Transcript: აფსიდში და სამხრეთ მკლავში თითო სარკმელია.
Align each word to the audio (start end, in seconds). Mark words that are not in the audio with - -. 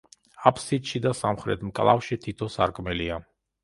აფსიდში 0.51 1.03
და 1.05 1.13
სამხრეთ 1.21 1.69
მკლავში 1.69 2.21
თითო 2.27 2.53
სარკმელია. 2.59 3.27